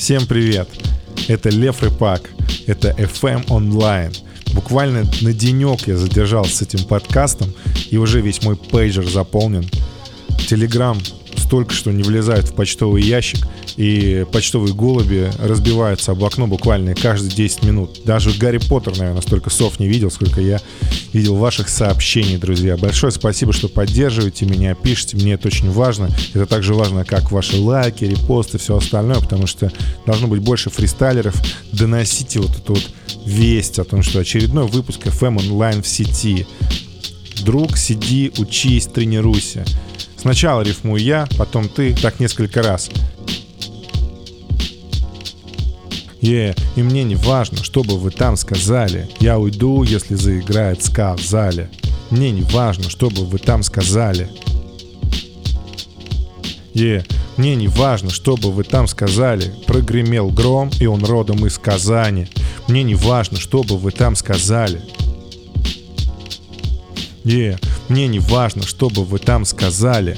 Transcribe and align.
Всем 0.00 0.26
привет! 0.26 0.66
Это 1.28 1.50
Лев 1.50 1.82
Рыпак, 1.82 2.30
это 2.66 2.88
FM 2.92 3.48
Online. 3.48 4.16
Буквально 4.54 5.04
на 5.20 5.34
денек 5.34 5.86
я 5.86 5.98
задержался 5.98 6.56
с 6.56 6.62
этим 6.62 6.84
подкастом, 6.84 7.52
и 7.90 7.98
уже 7.98 8.22
весь 8.22 8.42
мой 8.42 8.56
пейджер 8.56 9.06
заполнен. 9.06 9.68
Телеграм 10.48 10.98
столько, 11.50 11.74
что 11.74 11.90
не 11.90 12.04
влезает 12.04 12.44
в 12.44 12.54
почтовый 12.54 13.02
ящик, 13.02 13.44
и 13.76 14.24
почтовые 14.30 14.72
голуби 14.72 15.32
разбиваются 15.40 16.12
об 16.12 16.22
окно 16.22 16.46
буквально 16.46 16.94
каждые 16.94 17.32
10 17.32 17.64
минут. 17.64 18.02
Даже 18.04 18.30
Гарри 18.38 18.58
Поттер, 18.58 18.96
наверное, 18.96 19.20
столько 19.20 19.50
сов 19.50 19.80
не 19.80 19.88
видел, 19.88 20.12
сколько 20.12 20.40
я 20.40 20.60
видел 21.12 21.34
ваших 21.34 21.68
сообщений, 21.68 22.36
друзья. 22.36 22.76
Большое 22.76 23.10
спасибо, 23.10 23.52
что 23.52 23.68
поддерживаете 23.68 24.46
меня, 24.46 24.76
пишите, 24.76 25.16
мне 25.16 25.32
это 25.32 25.48
очень 25.48 25.72
важно. 25.72 26.08
Это 26.34 26.46
также 26.46 26.72
важно, 26.72 27.04
как 27.04 27.32
ваши 27.32 27.58
лайки, 27.58 28.04
репосты, 28.04 28.58
все 28.58 28.76
остальное, 28.76 29.18
потому 29.18 29.48
что 29.48 29.72
должно 30.06 30.28
быть 30.28 30.42
больше 30.42 30.70
фристайлеров. 30.70 31.34
Доносите 31.72 32.38
вот 32.38 32.56
эту 32.56 32.74
вот 32.74 32.90
весть 33.26 33.80
о 33.80 33.84
том, 33.84 34.04
что 34.04 34.20
очередной 34.20 34.68
выпуск 34.68 35.04
FM 35.04 35.40
онлайн 35.40 35.82
в 35.82 35.88
сети. 35.88 36.46
Друг, 37.44 37.76
сиди, 37.76 38.30
учись, 38.38 38.86
тренируйся. 38.86 39.64
Сначала 40.20 40.60
рифмую 40.60 41.02
я, 41.02 41.26
потом 41.38 41.66
ты, 41.66 41.94
так 41.94 42.20
несколько 42.20 42.62
раз. 42.62 42.90
Yeah, 46.20 46.54
и 46.76 46.82
мне 46.82 47.04
не 47.04 47.14
важно, 47.14 47.64
что 47.64 47.82
бы 47.82 47.96
вы 47.96 48.10
там 48.10 48.36
сказали. 48.36 49.08
Я 49.20 49.38
уйду, 49.38 49.82
если 49.82 50.16
заиграет 50.16 50.84
ска 50.84 51.16
в 51.16 51.22
зале. 51.22 51.70
Мне 52.10 52.30
не 52.32 52.42
важно, 52.42 52.90
что 52.90 53.08
бы 53.08 53.24
вы 53.24 53.38
там 53.38 53.62
сказали. 53.62 54.28
Yeah, 56.74 57.02
мне 57.38 57.54
не 57.54 57.68
важно, 57.68 58.10
что 58.10 58.36
бы 58.36 58.52
вы 58.52 58.64
там 58.64 58.88
сказали. 58.88 59.54
Прогремел 59.66 60.28
гром, 60.28 60.70
и 60.78 60.84
он 60.84 61.02
родом 61.02 61.46
из 61.46 61.56
Казани. 61.56 62.26
Мне 62.68 62.82
не 62.82 62.94
важно, 62.94 63.38
что 63.38 63.62
бы 63.62 63.78
вы 63.78 63.90
там 63.90 64.14
сказали. 64.16 64.82
Yeah, 67.24 67.58
мне 67.90 68.06
не 68.06 68.20
важно, 68.20 68.62
что 68.62 68.88
бы 68.88 69.04
вы 69.04 69.18
там 69.18 69.44
сказали. 69.44 70.16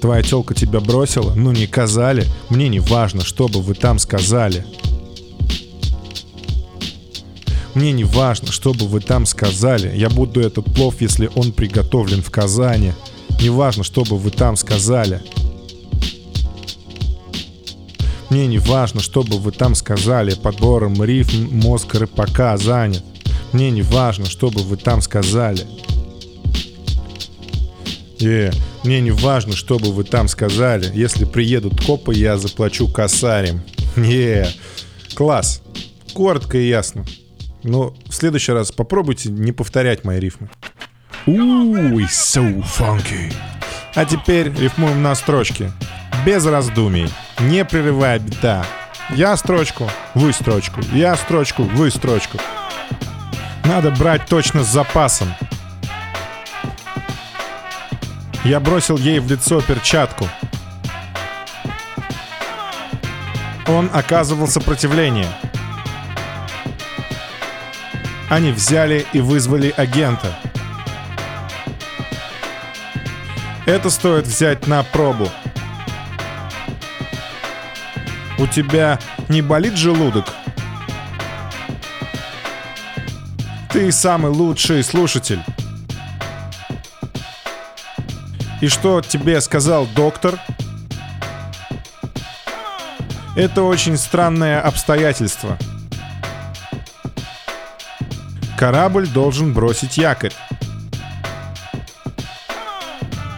Твоя 0.00 0.24
телка 0.24 0.54
тебя 0.54 0.80
бросила? 0.80 1.32
Ну 1.36 1.52
не 1.52 1.68
казали. 1.68 2.26
Мне 2.48 2.68
не 2.68 2.80
важно, 2.80 3.24
что 3.24 3.46
бы 3.46 3.62
вы 3.62 3.74
там 3.74 4.00
сказали. 4.00 4.66
Мне 7.74 7.92
не 7.92 8.02
важно, 8.02 8.50
что 8.50 8.74
бы 8.74 8.86
вы 8.86 8.98
там 8.98 9.24
сказали. 9.24 9.96
Я 9.96 10.10
буду 10.10 10.40
этот 10.40 10.64
плов, 10.74 11.00
если 11.00 11.30
он 11.36 11.52
приготовлен 11.52 12.22
в 12.22 12.30
Казани. 12.32 12.92
Не 13.40 13.50
важно, 13.50 13.84
что 13.84 14.02
бы 14.02 14.18
вы 14.18 14.30
там 14.32 14.56
сказали. 14.56 15.22
Мне 18.30 18.48
не 18.48 18.58
важно, 18.58 19.00
что 19.00 19.22
бы 19.22 19.38
вы 19.38 19.52
там 19.52 19.76
сказали. 19.76 20.34
Подбором 20.34 21.02
рифм 21.04 21.56
мозг 21.56 21.94
рыбака 21.94 22.56
занят. 22.56 23.04
Мне 23.52 23.70
не 23.70 23.82
важно, 23.82 24.26
что 24.26 24.50
бы 24.50 24.62
вы 24.62 24.76
там 24.76 25.00
сказали. 25.02 25.64
Yeah. 28.22 28.54
Мне 28.84 29.00
не 29.00 29.10
важно, 29.10 29.54
что 29.54 29.78
бы 29.78 29.92
вы 29.92 30.04
там 30.04 30.28
сказали. 30.28 30.90
Если 30.94 31.24
приедут 31.24 31.84
копы, 31.84 32.14
я 32.14 32.36
заплачу 32.36 32.88
косарем. 32.88 33.62
Yeah. 33.96 34.48
Класс. 35.14 35.62
Коротко 36.14 36.58
и 36.58 36.68
ясно. 36.68 37.04
Но 37.62 37.94
в 38.06 38.14
следующий 38.14 38.52
раз 38.52 38.72
попробуйте 38.72 39.30
не 39.30 39.52
повторять 39.52 40.04
мои 40.04 40.18
рифмы. 40.18 40.50
Ooh, 41.26 41.96
so 42.08 42.64
funky. 42.64 43.32
А 43.94 44.04
теперь 44.04 44.52
рифмуем 44.52 45.02
на 45.02 45.14
строчке. 45.14 45.72
Без 46.24 46.44
раздумий. 46.46 47.08
Не 47.40 47.64
прерывая 47.64 48.18
бита. 48.18 48.66
Я 49.10 49.36
строчку, 49.36 49.90
вы 50.14 50.32
строчку. 50.32 50.80
Я 50.92 51.16
строчку, 51.16 51.64
вы 51.64 51.90
строчку. 51.90 52.38
Надо 53.64 53.90
брать 53.90 54.26
точно 54.26 54.64
с 54.64 54.68
запасом. 54.68 55.34
Я 58.44 58.58
бросил 58.58 58.98
ей 58.98 59.20
в 59.20 59.30
лицо 59.30 59.60
перчатку. 59.60 60.28
Он 63.68 63.88
оказывал 63.92 64.48
сопротивление. 64.48 65.28
Они 68.28 68.50
взяли 68.50 69.06
и 69.12 69.20
вызвали 69.20 69.72
агента. 69.76 70.36
Это 73.64 73.90
стоит 73.90 74.26
взять 74.26 74.66
на 74.66 74.82
пробу. 74.82 75.30
У 78.38 78.46
тебя 78.48 78.98
не 79.28 79.40
болит 79.40 79.76
желудок? 79.76 80.26
Ты 83.70 83.92
самый 83.92 84.32
лучший 84.32 84.82
слушатель. 84.82 85.40
И 88.62 88.68
что 88.68 89.00
тебе 89.00 89.40
сказал 89.40 89.86
доктор? 89.86 90.38
Это 93.34 93.64
очень 93.64 93.96
странное 93.96 94.60
обстоятельство. 94.60 95.58
Корабль 98.56 99.08
должен 99.08 99.52
бросить 99.52 99.96
якорь. 99.96 100.32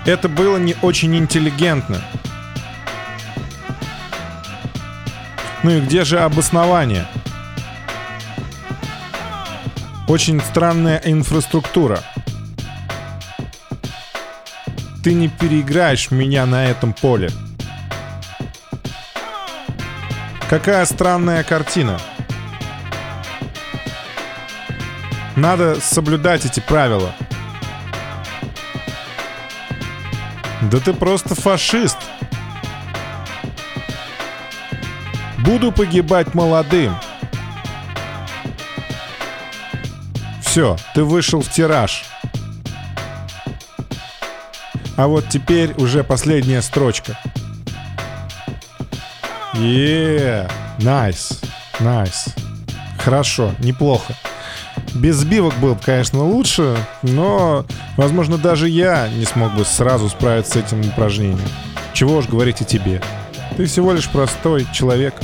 Это 0.05 0.29
было 0.29 0.59
не 0.59 0.77
очень 0.83 1.17
интеллигентно. 1.17 2.03
Ну 5.62 5.71
и 5.71 5.81
где 5.81 6.05
же 6.05 6.21
обоснование? 6.21 7.06
Очень 10.06 10.43
странная 10.43 11.01
инфраструктура– 11.03 12.03
ты 15.05 15.13
не 15.13 15.29
переиграешь 15.29 16.11
меня 16.11 16.47
на 16.47 16.65
этом 16.65 16.95
поле. 16.95 17.29
Какая 20.49 20.87
странная 20.87 21.45
картина. 21.45 22.01
Надо 25.37 25.79
соблюдать 25.79 26.47
эти 26.47 26.61
правила. 26.61 27.15
Да 30.63 30.79
ты 30.79 30.95
просто 30.95 31.35
фашист. 31.35 31.99
Буду 35.41 35.71
погибать 35.71 36.33
молодым. 36.33 36.97
Все, 40.41 40.79
ты 40.95 41.05
вышел 41.05 41.43
в 41.43 41.51
тираж. 41.51 42.05
А 44.97 45.09
вот 45.09 45.28
теперь 45.28 45.75
уже 45.77 46.05
последняя 46.05 46.62
строчка. 46.62 47.19
Yeah, 49.55 50.50
nice, 50.78 51.44
nice. 51.81 52.32
Хорошо, 52.99 53.53
неплохо. 53.59 54.15
Без 54.94 55.16
сбивок 55.16 55.55
было 55.55 55.75
бы, 55.75 55.81
конечно, 55.81 56.25
лучше, 56.25 56.77
но, 57.03 57.66
возможно, 57.97 58.38
даже 58.38 58.69
я 58.69 59.09
не 59.09 59.25
смог 59.25 59.53
бы 59.55 59.65
сразу 59.65 60.09
справиться 60.09 60.53
с 60.53 60.56
этим 60.56 60.81
упражнением. 60.81 61.49
Чего 61.93 62.16
уж 62.16 62.26
говорить 62.26 62.61
о 62.61 62.65
тебе. 62.65 63.00
Ты 63.56 63.66
всего 63.66 63.93
лишь 63.93 64.09
простой 64.09 64.66
человек, 64.72 65.15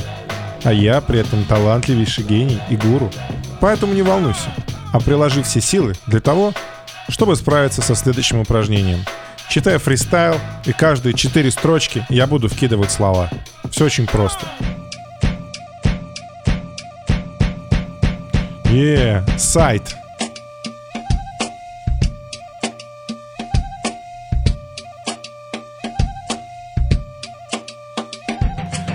а 0.63 0.73
я 0.73 0.99
при 0.99 1.19
этом 1.19 1.45
талантливейший 1.45 2.25
гений 2.25 2.59
и 2.69 2.75
гуру. 2.75 3.09
Поэтому 3.61 3.93
не 3.93 4.01
волнуйся, 4.01 4.53
а 4.91 4.99
приложи 4.99 5.43
все 5.43 5.61
силы 5.61 5.95
для 6.07 6.19
того, 6.19 6.53
чтобы 7.07 7.35
справиться 7.37 7.81
со 7.81 7.95
следующим 7.95 8.39
упражнением– 8.39 8.99
Читаю 9.51 9.79
фристайл, 9.79 10.39
и 10.63 10.71
каждые 10.71 11.13
четыре 11.13 11.51
строчки 11.51 12.05
я 12.07 12.25
буду 12.25 12.47
вкидывать 12.47 12.89
слова. 12.89 13.29
Все 13.69 13.83
очень 13.83 14.07
просто. 14.07 14.47
Yeah, 18.63 19.27
сайт. 19.37 19.97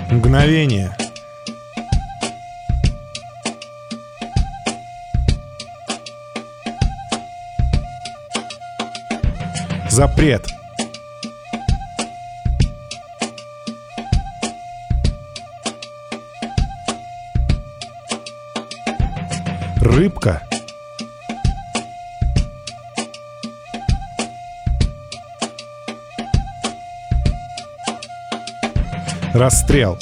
Мгновение. 0.09 0.97
Запрет. 9.97 10.45
Рыбка. 19.81 20.43
Расстрел. 29.33 29.97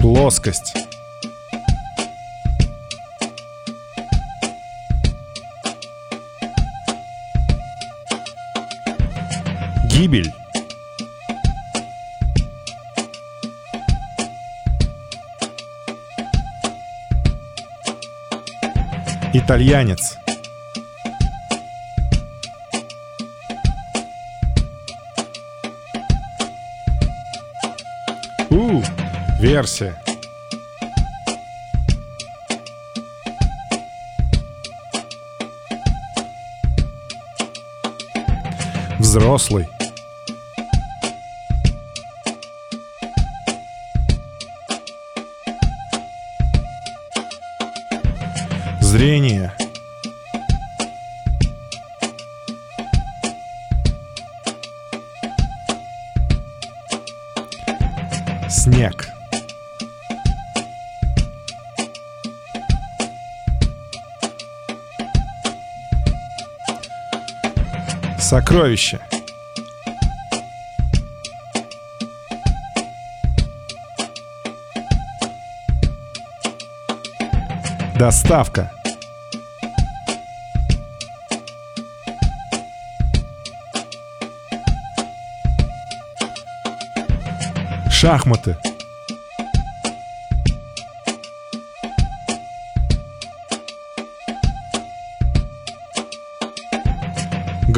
Плоскость. 0.00 0.74
Гибель. 9.90 10.32
Итальянец. 19.32 20.16
Версия. 29.48 29.96
Взрослый. 38.98 39.66
Зрение. 48.80 49.54
Снег. 58.50 59.17
Сокровище. 68.28 68.98
Доставка. 77.98 78.70
Шахматы. 87.90 88.67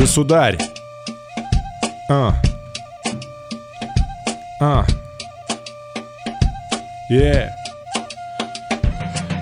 Государь. 0.01 0.57
А. 2.09 2.33
А. 4.59 4.87
Е. 7.11 7.55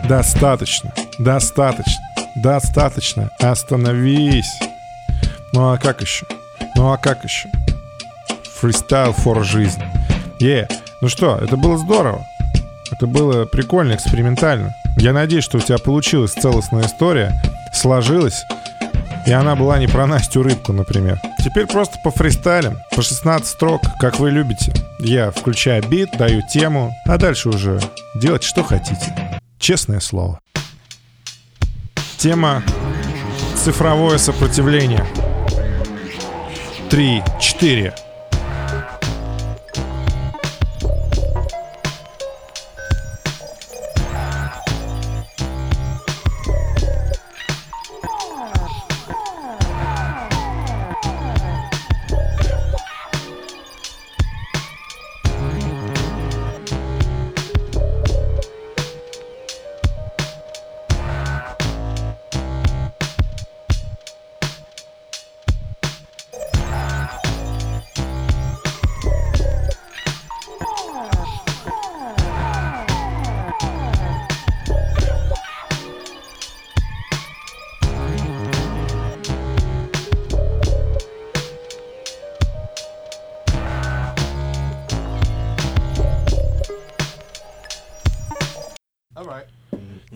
Достаточно. 0.08 0.92
Достаточно. 1.20 2.04
Достаточно. 2.34 3.30
Остановись. 3.38 4.52
Ну 5.52 5.70
а 5.70 5.78
как 5.78 6.00
еще? 6.00 6.26
Ну 6.74 6.90
а 6.90 6.96
как 6.96 7.22
еще? 7.22 7.48
Фристайл 8.60 9.12
for 9.12 9.44
жизнь. 9.44 9.80
Е. 10.40 10.66
Ну 11.00 11.08
что, 11.08 11.36
это 11.36 11.56
было 11.56 11.78
здорово. 11.78 12.26
Это 12.90 13.06
было 13.06 13.44
прикольно, 13.44 13.92
экспериментально. 13.92 14.74
Я 14.96 15.12
надеюсь, 15.12 15.44
что 15.44 15.58
у 15.58 15.60
тебя 15.60 15.78
получилась 15.78 16.32
целостная 16.32 16.86
история, 16.86 17.40
сложилась, 17.72 18.44
и 19.28 19.30
она 19.30 19.56
была 19.56 19.78
не 19.78 19.86
про 19.86 20.06
Настю 20.06 20.42
Рыбку, 20.42 20.72
например. 20.72 21.20
Теперь 21.44 21.66
просто 21.66 21.98
по 22.02 22.10
фристайлям, 22.10 22.78
по 22.96 23.02
16 23.02 23.46
строк, 23.46 23.82
как 24.00 24.18
вы 24.18 24.30
любите. 24.30 24.72
Я 25.00 25.30
включаю 25.30 25.86
бит, 25.86 26.08
даю 26.16 26.40
тему, 26.50 26.94
а 27.04 27.18
дальше 27.18 27.50
уже 27.50 27.78
делать 28.14 28.42
что 28.42 28.64
хотите. 28.64 29.38
Честное 29.58 30.00
слово. 30.00 30.40
Тема 32.16 32.62
«Цифровое 33.54 34.16
сопротивление». 34.16 35.04
Три, 36.88 37.22
четыре. 37.38 37.94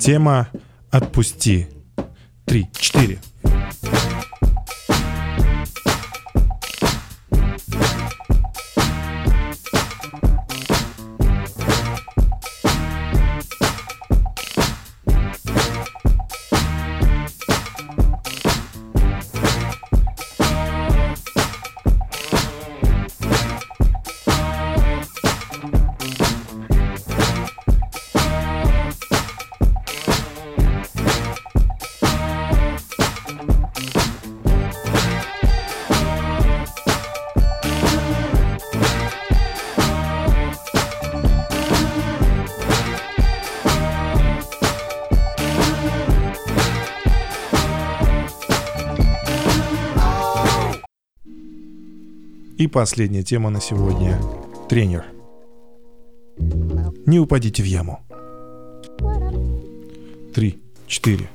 Тема 0.02 0.48
«Отпусти». 0.90 1.68
Три, 2.44 2.66
четыре. 2.72 3.20
И 52.62 52.68
последняя 52.68 53.24
тема 53.24 53.50
на 53.50 53.60
сегодня. 53.60 54.20
Тренер. 54.68 55.06
Не 57.06 57.18
упадите 57.18 57.60
в 57.60 57.66
яму. 57.66 57.98
Три, 60.32 60.60
четыре. 60.86 61.28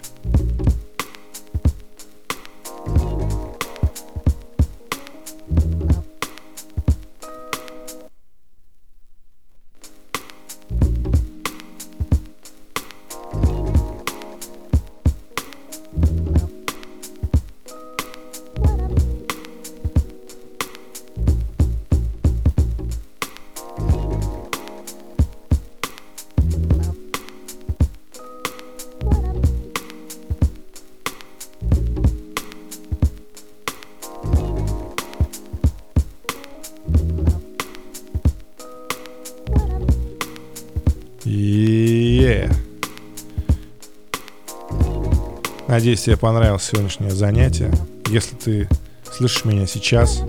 Надеюсь, 45.78 46.02
тебе 46.02 46.18
понравилось 46.18 46.64
сегодняшнее 46.64 47.12
занятие. 47.12 47.72
Если 48.08 48.36
ты 48.36 48.68
слышишь 49.16 49.46
меня 49.46 49.68
сейчас, 49.68 50.24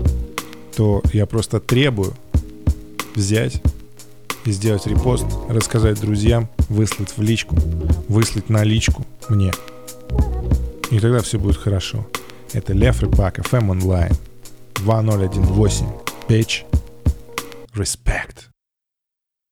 то 0.76 1.02
я 1.14 1.24
просто 1.24 1.58
требую 1.58 2.12
взять 3.14 3.62
и 4.44 4.50
сделать 4.50 4.86
репост, 4.86 5.24
рассказать 5.48 5.98
друзьям, 6.02 6.50
выслать 6.68 7.16
в 7.16 7.22
личку, 7.22 7.56
выслать 8.08 8.50
на 8.50 8.62
личку 8.62 9.06
мне. 9.30 9.50
И 10.90 11.00
тогда 11.00 11.22
все 11.22 11.38
будет 11.38 11.56
хорошо. 11.56 12.06
Это 12.52 12.74
Лев 12.74 13.00
Рыбак, 13.00 13.38
FM 13.38 13.70
Online, 13.70 14.14
2018, 14.74 15.86
Печь, 16.28 16.66
Respect. 17.74 18.50